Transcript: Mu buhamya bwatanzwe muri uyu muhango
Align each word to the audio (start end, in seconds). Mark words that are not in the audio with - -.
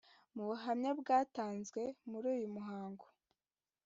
Mu 0.35 0.43
buhamya 0.49 0.91
bwatanzwe 0.99 1.81
muri 2.09 2.25
uyu 2.35 2.47
muhango 2.55 3.05